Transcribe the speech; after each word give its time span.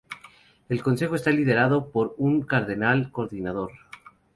El 0.67 0.81
consejo 0.81 1.13
está 1.13 1.29
liderado 1.29 1.91
por 1.91 2.15
un 2.17 2.41
cardenal 2.41 3.11
coordinador. 3.11 3.71